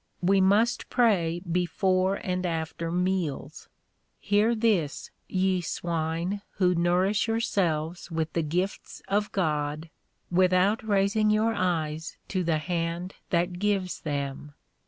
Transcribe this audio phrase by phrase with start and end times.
[0.23, 3.69] "We must pray before and after meals.
[4.19, 9.91] Hear this, ye swine who nourish yourselves with the gifts of God,
[10.31, 14.55] without raising your eyes to the hand that gives them."